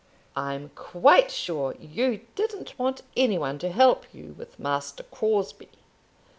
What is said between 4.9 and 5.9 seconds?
Crosbie.